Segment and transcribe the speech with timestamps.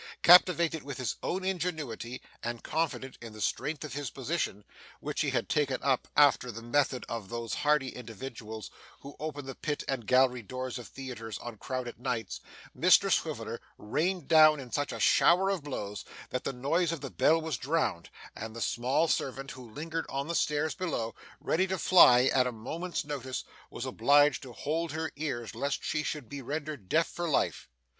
[0.23, 4.63] Captivated with his own ingenuity, and confident in the strength of his position,
[4.99, 9.53] which he had taken up after the method of those hardy individuals who open the
[9.53, 12.39] pit and gallery doors of theatres on crowded nights,
[12.75, 17.39] Mr Swiveller rained down such a shower of blows, that the noise of the bell
[17.39, 22.23] was drowned; and the small servant, who lingered on the stairs below, ready to fly
[22.23, 26.89] at a moment's notice, was obliged to hold her ears lest she should be rendered
[26.89, 27.69] deaf for life.